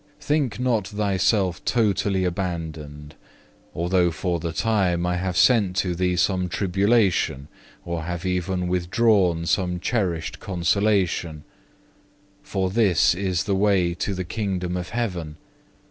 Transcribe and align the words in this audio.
4. 0.17 0.21
"Think 0.21 0.59
not 0.59 0.87
thyself 0.87 1.63
totally 1.63 2.25
abandoned, 2.25 3.13
although 3.75 4.09
for 4.09 4.39
the 4.39 4.51
time 4.51 5.05
I 5.05 5.17
have 5.17 5.37
sent 5.37 5.75
to 5.75 5.93
thee 5.93 6.15
some 6.15 6.49
tribulation, 6.49 7.47
or 7.85 8.01
have 8.05 8.25
even 8.25 8.67
withdrawn 8.67 9.45
some 9.45 9.79
cherished 9.79 10.39
consolation; 10.39 11.43
for 12.41 12.71
this 12.71 13.13
is 13.13 13.43
the 13.43 13.53
way 13.53 13.93
to 13.93 14.15
the 14.15 14.23
Kingdom 14.25 14.75
of 14.75 14.89
Heaven. 14.89 15.37